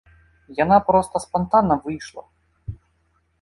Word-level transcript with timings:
Яна 0.59 0.77
проста 0.87 1.21
спантанна 1.25 1.77
выйшла. 1.85 2.23